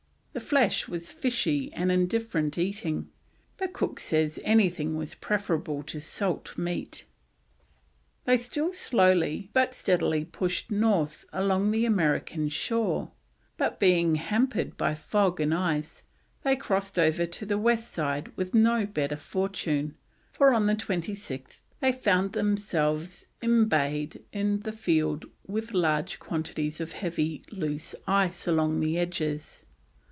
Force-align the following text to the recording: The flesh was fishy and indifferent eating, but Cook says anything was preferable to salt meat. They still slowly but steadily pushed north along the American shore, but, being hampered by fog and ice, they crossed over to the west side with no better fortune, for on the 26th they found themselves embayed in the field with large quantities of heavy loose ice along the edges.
The 0.33 0.39
flesh 0.39 0.87
was 0.87 1.11
fishy 1.11 1.73
and 1.73 1.91
indifferent 1.91 2.57
eating, 2.57 3.09
but 3.57 3.73
Cook 3.73 3.99
says 3.99 4.39
anything 4.45 4.95
was 4.95 5.13
preferable 5.13 5.83
to 5.83 5.99
salt 5.99 6.57
meat. 6.57 7.03
They 8.23 8.37
still 8.37 8.71
slowly 8.71 9.49
but 9.51 9.75
steadily 9.75 10.23
pushed 10.23 10.71
north 10.71 11.25
along 11.33 11.71
the 11.71 11.83
American 11.83 12.47
shore, 12.47 13.11
but, 13.57 13.77
being 13.77 14.15
hampered 14.15 14.77
by 14.77 14.95
fog 14.95 15.41
and 15.41 15.53
ice, 15.53 16.03
they 16.43 16.55
crossed 16.55 16.97
over 16.97 17.25
to 17.25 17.45
the 17.45 17.57
west 17.59 17.91
side 17.91 18.31
with 18.37 18.53
no 18.55 18.85
better 18.85 19.17
fortune, 19.17 19.97
for 20.31 20.53
on 20.53 20.65
the 20.65 20.75
26th 20.75 21.59
they 21.81 21.91
found 21.91 22.31
themselves 22.31 23.27
embayed 23.41 24.23
in 24.31 24.61
the 24.61 24.71
field 24.71 25.25
with 25.45 25.73
large 25.73 26.19
quantities 26.19 26.79
of 26.79 26.93
heavy 26.93 27.43
loose 27.51 27.93
ice 28.07 28.47
along 28.47 28.79
the 28.79 28.97
edges. 28.97 29.65